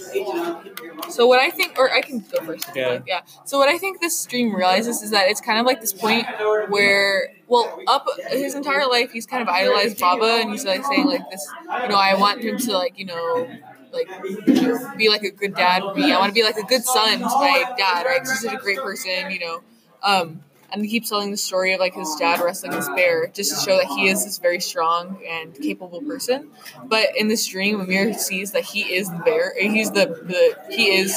first? 1.02 1.14
So 1.14 1.26
what 1.28 1.40
I 1.40 1.50
think, 1.50 1.78
or 1.78 1.92
I 1.92 2.02
can 2.02 2.20
go 2.20 2.44
first. 2.44 2.70
Yeah. 2.76 3.00
Yeah. 3.08 3.22
So 3.46 3.58
what 3.58 3.70
I 3.70 3.78
think 3.78 4.02
this 4.02 4.26
dream 4.26 4.54
realizes 4.56 5.02
is 5.02 5.12
that 5.12 5.30
it's 5.30 5.42
kind 5.42 5.60
of 5.60 5.66
like 5.66 5.82
this 5.82 5.94
point 5.94 6.28
where, 6.70 7.30
well, 7.48 7.80
up 7.88 8.06
his 8.30 8.56
entire 8.56 8.86
life, 8.88 9.12
he's 9.12 9.26
kind 9.26 9.42
of 9.42 9.48
idolized 9.50 10.00
Baba, 10.00 10.40
and 10.42 10.52
he's 10.52 10.66
like 10.66 10.84
saying 10.86 11.06
like 11.06 11.30
this, 11.30 11.46
you 11.84 11.88
know, 11.90 11.96
I 11.98 12.16
want 12.16 12.44
him 12.44 12.58
to 12.58 12.74
like, 12.78 13.00
you 13.00 13.06
know, 13.06 13.50
like 13.92 14.08
you 14.48 14.62
know, 14.62 14.94
be 14.98 15.10
like 15.10 15.24
a 15.24 15.32
good 15.32 15.56
dad 15.56 15.82
for 15.82 15.96
me. 15.96 16.12
I 16.12 16.20
want 16.20 16.30
to 16.30 16.34
be 16.34 16.44
like 16.44 16.58
a 16.58 16.64
good 16.64 16.84
son 16.84 17.20
to 17.20 17.26
my 17.26 17.64
dad, 17.78 18.06
right? 18.06 18.20
'Cause 18.20 18.32
he's 18.32 18.42
such 18.42 18.54
a 18.54 18.58
great 18.58 18.78
person, 18.80 19.32
you 19.32 19.40
know. 19.40 19.62
Um, 20.04 20.42
and 20.72 20.82
he 20.82 20.90
keeps 20.90 21.10
telling 21.10 21.32
the 21.32 21.38
story 21.38 21.74
of 21.74 21.80
like 21.80 21.94
his 21.94 22.14
dad 22.20 22.40
wrestling 22.42 22.72
this 22.72 22.90
bear 22.90 23.28
just 23.28 23.56
to 23.56 23.70
show 23.70 23.78
that 23.78 23.88
he 23.88 24.08
is 24.08 24.26
this 24.26 24.38
very 24.38 24.60
strong 24.60 25.20
and 25.28 25.54
capable 25.56 26.02
person. 26.02 26.50
But 26.86 27.16
in 27.16 27.28
this 27.28 27.46
dream, 27.46 27.80
Amir 27.80 28.14
sees 28.14 28.52
that 28.52 28.64
he 28.64 28.82
is 28.82 29.10
the 29.10 29.20
bear. 29.20 29.54
He's 29.58 29.92
the, 29.92 30.06
the 30.06 30.76
he 30.76 30.98
is 30.98 31.16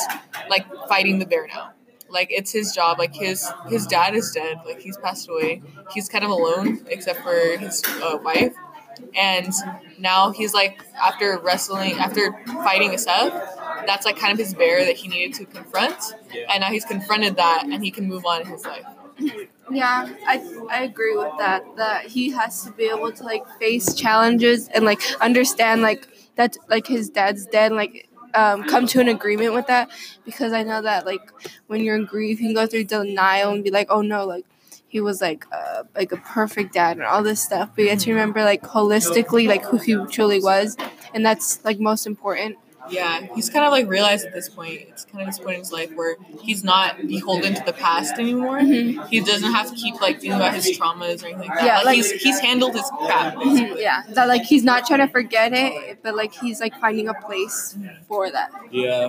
like 0.48 0.66
fighting 0.88 1.18
the 1.18 1.26
bear 1.26 1.46
now. 1.48 1.72
Like 2.08 2.28
it's 2.30 2.52
his 2.52 2.72
job. 2.72 2.98
Like 2.98 3.14
his 3.14 3.48
his 3.68 3.86
dad 3.86 4.14
is 4.14 4.30
dead. 4.32 4.58
Like 4.64 4.80
he's 4.80 4.96
passed 4.98 5.28
away. 5.28 5.62
He's 5.92 6.08
kind 6.08 6.24
of 6.24 6.30
alone 6.30 6.86
except 6.88 7.20
for 7.22 7.56
his 7.56 7.82
uh, 8.02 8.18
wife. 8.22 8.54
And 9.14 9.52
now 9.98 10.30
he's 10.30 10.52
like 10.52 10.82
after 11.00 11.38
wrestling, 11.42 11.92
after 11.94 12.32
fighting 12.46 12.90
Assef, 12.90 13.30
that's 13.86 14.04
like 14.04 14.16
kind 14.16 14.32
of 14.32 14.38
his 14.38 14.54
bear 14.54 14.84
that 14.84 14.96
he 14.96 15.08
needed 15.08 15.34
to 15.38 15.46
confront. 15.46 15.98
And 16.50 16.60
now 16.60 16.70
he's 16.70 16.84
confronted 16.84 17.36
that, 17.36 17.64
and 17.64 17.82
he 17.82 17.90
can 17.90 18.06
move 18.06 18.26
on 18.26 18.42
in 18.42 18.46
his 18.48 18.64
life. 18.64 18.84
Yeah, 19.72 20.12
I 20.26 20.42
I 20.68 20.82
agree 20.82 21.16
with 21.16 21.32
that. 21.38 21.62
That 21.76 22.06
he 22.06 22.30
has 22.32 22.64
to 22.64 22.72
be 22.72 22.86
able 22.86 23.12
to 23.12 23.22
like 23.22 23.46
face 23.60 23.94
challenges 23.94 24.66
and 24.68 24.84
like 24.84 25.00
understand 25.20 25.80
like 25.82 26.08
that 26.34 26.56
like 26.68 26.88
his 26.88 27.08
dad's 27.08 27.46
dead. 27.46 27.70
Like 27.70 28.08
um, 28.34 28.64
come 28.64 28.88
to 28.88 29.00
an 29.00 29.06
agreement 29.06 29.54
with 29.54 29.68
that 29.68 29.88
because 30.24 30.52
I 30.52 30.64
know 30.64 30.82
that 30.82 31.06
like 31.06 31.20
when 31.68 31.82
you're 31.84 31.94
in 31.94 32.04
grief, 32.04 32.40
you 32.40 32.46
can 32.48 32.54
go 32.54 32.66
through 32.66 32.84
denial 32.84 33.52
and 33.52 33.62
be 33.62 33.70
like, 33.70 33.86
oh 33.90 34.02
no, 34.02 34.24
like 34.26 34.44
he 34.88 35.00
was 35.00 35.20
like 35.20 35.46
uh, 35.52 35.84
like 35.94 36.10
a 36.10 36.16
perfect 36.16 36.72
dad 36.74 36.96
and 36.96 37.06
all 37.06 37.22
this 37.22 37.40
stuff. 37.40 37.70
But 37.76 37.82
you 37.84 37.90
have 37.90 38.00
to 38.00 38.10
remember 38.10 38.42
like 38.42 38.62
holistically 38.62 39.46
like 39.46 39.64
who 39.64 39.76
he 39.78 39.94
truly 40.10 40.40
was, 40.40 40.76
and 41.14 41.24
that's 41.24 41.64
like 41.64 41.78
most 41.78 42.08
important. 42.08 42.56
Yeah, 42.90 43.26
he's 43.34 43.48
kind 43.48 43.64
of 43.64 43.70
like 43.70 43.86
realized 43.88 44.26
at 44.26 44.32
this 44.32 44.48
point. 44.48 44.80
It's 44.88 45.04
kind 45.04 45.20
of 45.22 45.26
this 45.26 45.38
point 45.38 45.54
in 45.54 45.60
his 45.60 45.72
life 45.72 45.90
where 45.94 46.16
he's 46.42 46.64
not 46.64 47.06
beholden 47.06 47.54
to 47.54 47.62
the 47.64 47.72
past 47.72 48.14
anymore. 48.18 48.58
Mhm. 48.58 49.06
He 49.08 49.20
doesn't 49.20 49.52
have 49.52 49.68
to 49.70 49.74
keep 49.74 50.00
like 50.00 50.16
thinking 50.20 50.32
about 50.32 50.54
his 50.54 50.66
traumas 50.78 51.22
or 51.22 51.26
anything 51.28 51.38
like 51.38 51.54
that. 51.54 51.64
Yeah, 51.64 51.76
like, 51.76 51.84
like- 51.86 51.96
he's 51.96 52.10
he's 52.12 52.38
handled 52.40 52.74
his 52.74 52.90
crap. 52.98 53.38
Basically. 53.38 53.82
Yeah, 53.82 54.02
that 54.10 54.28
like 54.28 54.42
he's 54.42 54.64
not 54.64 54.86
trying 54.86 55.00
to 55.00 55.08
forget 55.08 55.52
it, 55.54 55.98
but 56.02 56.14
like 56.16 56.32
he's 56.34 56.60
like 56.60 56.74
finding 56.80 57.08
a 57.08 57.14
place 57.14 57.76
for 58.08 58.30
that. 58.30 58.50
Yeah, 58.70 59.06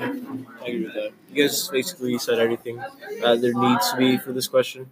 I 0.62 0.66
agree 0.68 0.84
with 0.86 0.94
that. 0.94 1.12
You 1.34 1.44
guys 1.48 1.68
basically 1.70 2.18
said 2.20 2.40
everything 2.40 2.78
that 3.22 3.42
there 3.42 3.54
needs 3.54 3.90
to 3.92 3.98
be 3.98 4.18
for 4.18 4.32
this 4.34 4.48
question. 4.48 4.90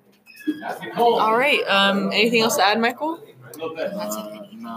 All 0.97 1.37
right. 1.37 1.61
Um. 1.67 2.11
Anything 2.11 2.41
else 2.41 2.55
to 2.55 2.63
add, 2.65 2.79
Michael? 2.79 3.21
Uh, 3.61 4.45
no. 4.53 4.69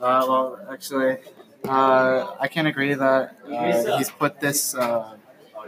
Uh, 0.00 0.24
well, 0.28 0.58
actually, 0.70 1.16
uh, 1.68 2.36
I 2.40 2.48
can't 2.48 2.68
agree 2.68 2.94
that 2.94 3.36
uh, 3.50 3.96
he's 3.98 4.10
put 4.10 4.40
this, 4.40 4.74
uh, 4.74 5.16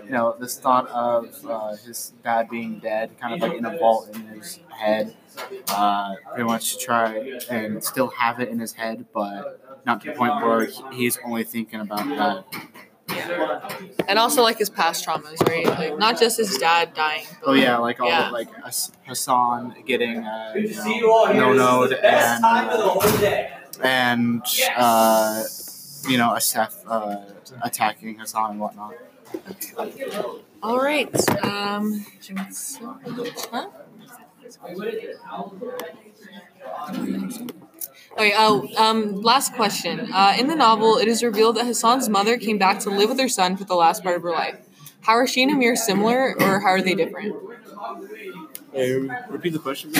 you 0.04 0.10
know, 0.10 0.36
this 0.38 0.58
thought 0.58 0.88
of 0.88 1.34
uh, 1.46 1.76
his 1.76 2.12
dad 2.22 2.48
being 2.50 2.78
dead 2.78 3.18
kind 3.20 3.34
of 3.34 3.40
like 3.40 3.56
in 3.58 3.64
a 3.64 3.76
vault 3.78 4.08
in 4.14 4.20
his 4.28 4.60
head. 4.70 5.16
Uh, 5.68 6.14
pretty 6.30 6.44
much 6.44 6.76
to 6.78 6.84
try 6.84 7.38
and 7.50 7.82
still 7.84 8.08
have 8.08 8.40
it 8.40 8.48
in 8.48 8.58
his 8.58 8.72
head, 8.74 9.04
but 9.12 9.60
not 9.84 10.00
to 10.02 10.08
the 10.08 10.14
point 10.14 10.34
where 10.44 10.68
he's 10.92 11.18
only 11.24 11.44
thinking 11.44 11.80
about 11.80 12.06
that. 12.08 12.44
Yeah. 13.08 13.68
And 14.08 14.18
also 14.18 14.42
like 14.42 14.58
his 14.58 14.68
past 14.70 15.06
traumas, 15.06 15.40
right? 15.48 15.66
Like 15.66 15.98
not 15.98 16.18
just 16.18 16.38
his 16.38 16.56
dad 16.58 16.92
dying. 16.94 17.24
But 17.40 17.50
Oh 17.50 17.52
yeah, 17.52 17.76
like 17.78 18.00
all 18.00 18.08
Yeah. 18.08 18.30
like 18.30 18.52
Hass- 18.64 18.90
Hassan 19.06 19.74
getting 19.86 20.24
uh, 20.24 20.52
you 20.56 20.74
know, 21.02 21.32
no 21.32 21.52
node 21.52 21.92
and 21.92 22.44
and 23.82 24.42
uh, 24.76 25.44
you 26.08 26.18
know 26.18 26.30
Assef 26.30 26.74
uh, 26.86 27.16
attacking 27.62 28.18
Hassan 28.18 28.52
and 28.52 28.60
whatnot. 28.60 28.94
All 30.62 30.80
right. 30.80 31.08
Um. 31.44 32.06
Huh? 33.52 33.68
Okay, 38.18 38.32
oh, 38.34 38.68
um, 38.76 39.20
last 39.20 39.52
question. 39.54 40.08
Uh, 40.12 40.34
in 40.38 40.46
the 40.46 40.54
novel, 40.54 40.96
it 40.96 41.06
is 41.06 41.22
revealed 41.22 41.56
that 41.56 41.66
Hassan's 41.66 42.08
mother 42.08 42.38
came 42.38 42.56
back 42.56 42.78
to 42.80 42.90
live 42.90 43.10
with 43.10 43.20
her 43.20 43.28
son 43.28 43.56
for 43.56 43.64
the 43.64 43.74
last 43.74 44.02
part 44.02 44.16
of 44.16 44.22
her 44.22 44.30
life. 44.30 44.56
How 45.02 45.12
are 45.12 45.26
she 45.26 45.42
and 45.42 45.52
Amir 45.52 45.76
similar, 45.76 46.34
or 46.40 46.60
how 46.60 46.68
are 46.68 46.80
they 46.80 46.94
different? 46.94 47.36
Hey, 48.72 48.92
repeat 49.28 49.52
the 49.52 49.58
question. 49.58 49.92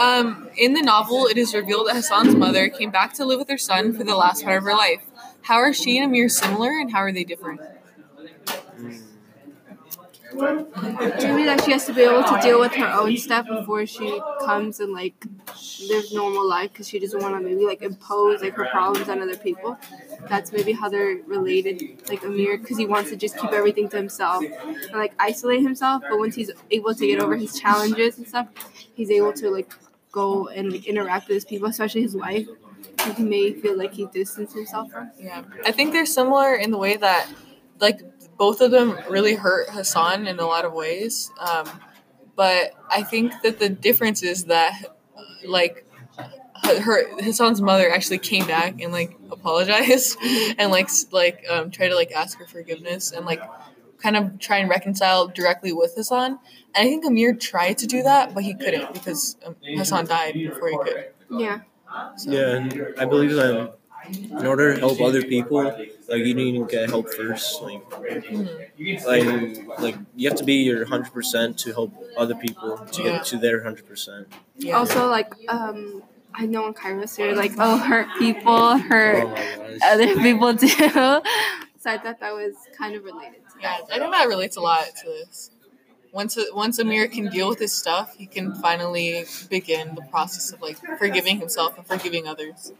Um, 0.00 0.48
in 0.56 0.74
the 0.74 0.82
novel, 0.82 1.26
it 1.26 1.36
is 1.36 1.54
revealed 1.54 1.86
that 1.88 1.96
Hassan's 1.96 2.34
mother 2.34 2.68
came 2.68 2.90
back 2.90 3.12
to 3.14 3.24
live 3.24 3.38
with 3.38 3.48
her 3.48 3.58
son 3.58 3.92
for 3.92 4.04
the 4.04 4.16
last 4.16 4.44
part 4.44 4.58
of 4.58 4.64
her 4.64 4.74
life. 4.74 5.02
How 5.42 5.56
are 5.56 5.72
she 5.72 5.98
and 5.98 6.06
Amir 6.06 6.28
similar, 6.28 6.70
and 6.80 6.90
how 6.92 6.98
are 6.98 7.12
they 7.12 7.24
different? 7.24 7.60
Maybe 10.34 11.44
that 11.44 11.62
she 11.64 11.72
has 11.72 11.84
to 11.86 11.92
be 11.92 12.02
able 12.02 12.22
to 12.24 12.38
deal 12.42 12.58
with 12.58 12.72
her 12.74 12.86
own 12.86 13.16
stuff 13.18 13.46
before 13.46 13.84
she 13.86 14.20
comes 14.40 14.80
and 14.80 14.92
like 14.92 15.14
live 15.88 16.04
normal 16.12 16.48
life 16.48 16.72
because 16.72 16.88
she 16.88 16.98
doesn't 16.98 17.20
want 17.20 17.36
to 17.36 17.40
maybe 17.42 17.66
like 17.66 17.82
impose 17.82 18.40
like 18.40 18.54
her 18.54 18.66
problems 18.66 19.08
on 19.08 19.20
other 19.20 19.36
people. 19.36 19.76
That's 20.28 20.52
maybe 20.52 20.72
how 20.72 20.88
they're 20.88 21.16
related, 21.26 22.08
like 22.08 22.24
Amir, 22.24 22.58
because 22.58 22.78
he 22.78 22.86
wants 22.86 23.10
to 23.10 23.16
just 23.16 23.36
keep 23.38 23.52
everything 23.52 23.88
to 23.90 23.96
himself 23.96 24.42
and 24.42 24.92
like 24.94 25.12
isolate 25.18 25.60
himself. 25.62 26.02
But 26.08 26.18
once 26.18 26.34
he's 26.34 26.50
able 26.70 26.94
to 26.94 27.06
get 27.06 27.20
over 27.20 27.36
his 27.36 27.58
challenges 27.58 28.16
and 28.18 28.26
stuff, 28.26 28.48
he's 28.94 29.10
able 29.10 29.32
to 29.34 29.50
like 29.50 29.70
go 30.12 30.48
and 30.48 30.72
like 30.72 30.86
interact 30.86 31.28
with 31.28 31.34
his 31.36 31.44
people, 31.44 31.68
especially 31.68 32.02
his 32.02 32.16
wife. 32.16 32.46
May 33.18 33.52
feel 33.52 33.76
like 33.76 33.92
he 33.94 34.06
distanced 34.06 34.54
himself 34.54 34.90
from. 34.90 35.10
Yeah, 35.18 35.42
I 35.64 35.72
think 35.72 35.92
they're 35.92 36.06
similar 36.06 36.54
in 36.54 36.70
the 36.70 36.78
way 36.78 36.96
that, 36.96 37.28
like, 37.80 38.00
both 38.36 38.60
of 38.60 38.70
them 38.70 38.98
really 39.08 39.34
hurt 39.34 39.70
Hassan 39.70 40.26
in 40.26 40.38
a 40.38 40.46
lot 40.46 40.64
of 40.64 40.72
ways. 40.72 41.30
Um, 41.38 41.68
but 42.36 42.72
I 42.90 43.02
think 43.02 43.32
that 43.42 43.58
the 43.58 43.68
difference 43.68 44.22
is 44.22 44.44
that, 44.44 44.96
like, 45.44 45.86
her, 46.64 47.20
Hassan's 47.20 47.60
mother 47.60 47.90
actually 47.90 48.18
came 48.18 48.46
back 48.46 48.80
and 48.80 48.92
like 48.92 49.16
apologized 49.30 50.16
and 50.58 50.70
like 50.70 50.88
like 51.10 51.44
um, 51.50 51.70
try 51.70 51.88
to 51.88 51.94
like 51.94 52.12
ask 52.12 52.38
her 52.38 52.46
forgiveness 52.46 53.10
and 53.10 53.26
like 53.26 53.42
kind 53.98 54.16
of 54.16 54.38
try 54.38 54.58
and 54.58 54.68
reconcile 54.68 55.28
directly 55.28 55.72
with 55.72 55.94
Hassan. 55.94 56.38
And 56.74 56.76
I 56.76 56.84
think 56.84 57.04
Amir 57.04 57.34
tried 57.34 57.78
to 57.78 57.86
do 57.86 58.02
that, 58.02 58.34
but 58.34 58.42
he 58.42 58.54
couldn't 58.54 58.92
because 58.92 59.36
um, 59.44 59.56
Hassan 59.62 60.06
died 60.06 60.34
before 60.34 60.68
he 60.68 60.78
could. 60.78 61.06
Yeah. 61.30 61.60
Yeah, 62.26 62.56
and 62.56 62.94
I 62.98 63.04
believe 63.04 63.34
that 63.34 63.74
in 64.10 64.46
order 64.46 64.74
to 64.74 64.80
help 64.80 65.00
other 65.00 65.22
people, 65.22 65.62
like 65.62 66.24
you 66.24 66.34
need 66.34 66.58
to 66.58 66.66
get 66.66 66.88
help 66.88 67.12
first. 67.14 67.62
Like, 67.62 67.82
like, 69.06 69.58
like 69.78 69.96
you 70.16 70.28
have 70.28 70.38
to 70.38 70.44
be 70.44 70.56
your 70.56 70.84
hundred 70.86 71.12
percent 71.12 71.58
to 71.60 71.72
help 71.72 71.92
other 72.16 72.34
people 72.34 72.78
to 72.78 73.02
get 73.02 73.24
to 73.26 73.38
their 73.38 73.62
hundred 73.62 73.86
percent. 73.86 74.28
Yeah. 74.56 74.76
Also, 74.76 75.08
like, 75.08 75.34
um, 75.48 76.02
I 76.34 76.46
know 76.46 76.66
in 76.66 76.74
Kairos, 76.74 77.18
you're 77.18 77.36
like, 77.36 77.52
oh, 77.58 77.78
hurt 77.78 78.08
people, 78.18 78.76
hurt 78.78 79.24
Oh 79.24 79.62
other 79.84 80.14
people 80.16 80.56
too. 80.56 80.68
so 80.68 81.22
I 81.90 81.98
thought 81.98 82.20
that 82.20 82.34
was 82.34 82.54
kind 82.76 82.94
of 82.94 83.04
related 83.04 83.42
to 83.50 83.60
yeah, 83.60 83.78
that. 83.78 83.94
I 83.94 83.98
think 83.98 84.12
that 84.12 84.28
relates 84.28 84.56
a 84.56 84.60
lot 84.60 84.84
to 84.84 85.06
this. 85.06 85.50
Once 86.12 86.38
once 86.52 86.78
Amir 86.78 87.08
can 87.08 87.28
deal 87.28 87.48
with 87.48 87.58
his 87.58 87.72
stuff, 87.72 88.14
he 88.16 88.26
can 88.26 88.54
finally 88.54 89.24
begin 89.50 89.94
the 89.94 90.02
process 90.02 90.52
of 90.52 90.60
like 90.62 90.78
forgiving 90.98 91.38
himself 91.38 91.76
and 91.76 91.86
forgiving 91.86 92.28
others. 92.28 92.72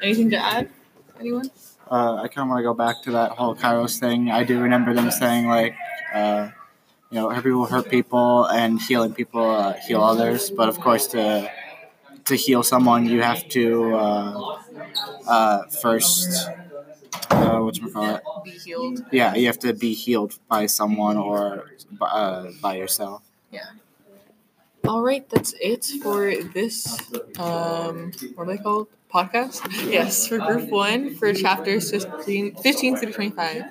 Anything 0.00 0.30
to 0.30 0.36
add? 0.36 0.70
Anyone? 1.18 1.50
uh, 1.90 2.14
I 2.22 2.28
kind 2.28 2.44
of 2.44 2.48
want 2.48 2.58
to 2.58 2.62
go 2.62 2.74
back 2.74 3.02
to 3.04 3.12
that 3.12 3.32
whole 3.32 3.54
Kairos 3.54 3.98
thing. 3.98 4.30
I 4.30 4.44
do 4.44 4.60
remember 4.60 4.94
them 4.94 5.10
saying 5.10 5.46
like, 5.46 5.74
uh, 6.12 6.50
you 7.10 7.16
know, 7.18 7.30
hurt 7.30 7.44
people 7.44 7.66
hurt 7.66 7.88
people, 7.88 8.44
and 8.44 8.80
healing 8.80 9.14
people 9.14 9.50
uh, 9.50 9.72
heal 9.86 10.02
others. 10.02 10.50
But 10.50 10.68
of 10.68 10.78
course, 10.80 11.06
to 11.08 11.50
to 12.26 12.34
heal 12.34 12.62
someone, 12.62 13.06
you 13.06 13.22
have 13.22 13.48
to 13.50 13.94
uh, 13.96 14.58
uh, 15.26 15.62
first. 15.66 16.48
Uh, 17.30 17.58
what 17.60 17.76
you 17.76 17.90
call 17.90 18.16
it? 18.16 18.22
Be 18.44 18.50
healed. 18.50 19.04
Yeah, 19.12 19.34
you 19.34 19.46
have 19.46 19.58
to 19.60 19.72
be 19.72 19.94
healed 19.94 20.38
by 20.48 20.66
someone 20.66 21.16
or 21.16 21.64
uh, 22.00 22.46
by 22.60 22.76
yourself. 22.76 23.22
Yeah. 23.50 23.64
All 24.86 25.02
right, 25.02 25.28
that's 25.28 25.54
it 25.60 25.84
for 26.02 26.34
this. 26.54 26.98
Um, 27.38 28.12
what 28.34 28.44
are 28.48 28.56
they 28.56 28.58
called? 28.58 28.88
Podcast? 29.12 29.64
Yes, 29.90 30.28
for 30.28 30.38
group 30.38 30.70
one 30.70 31.14
for 31.14 31.32
chapters 31.32 31.90
15, 31.90 32.56
15 32.56 32.96
through 32.96 33.12
25. 33.12 33.64